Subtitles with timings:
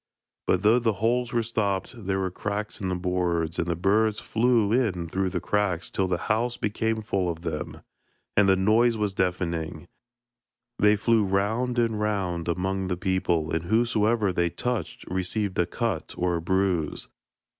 [0.47, 4.19] But though the holes were stopped, there were cracks in the boards, and the birds
[4.19, 7.81] flew in through the cracks till the house became full of them,
[8.35, 9.87] and the noise was deafening.
[10.79, 16.15] They flew round and round among the people, and whosoever they touched received a cut
[16.17, 17.07] or a bruise.